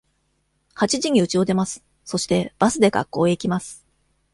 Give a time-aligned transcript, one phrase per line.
[0.73, 1.83] 八時にうちを出ます。
[2.05, 3.85] そして、バスで学校へ行きます。